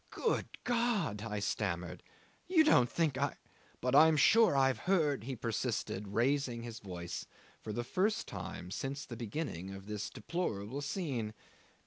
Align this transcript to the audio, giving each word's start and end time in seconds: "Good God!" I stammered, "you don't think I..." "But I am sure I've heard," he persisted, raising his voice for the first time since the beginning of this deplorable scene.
"Good 0.09 0.47
God!" 0.63 1.21
I 1.21 1.37
stammered, 1.37 2.01
"you 2.47 2.63
don't 2.63 2.89
think 2.89 3.19
I..." 3.19 3.37
"But 3.81 3.93
I 3.93 4.07
am 4.07 4.17
sure 4.17 4.57
I've 4.57 4.79
heard," 4.79 5.25
he 5.25 5.35
persisted, 5.35 6.07
raising 6.07 6.63
his 6.63 6.79
voice 6.79 7.27
for 7.61 7.71
the 7.71 7.83
first 7.83 8.27
time 8.27 8.71
since 8.71 9.05
the 9.05 9.15
beginning 9.15 9.69
of 9.69 9.85
this 9.85 10.09
deplorable 10.09 10.81
scene. 10.81 11.35